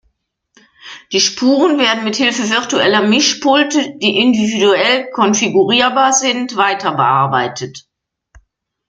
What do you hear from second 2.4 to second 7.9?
virtueller Mischpulte, die individuell konfigurierbar sind, weiter bearbeitet.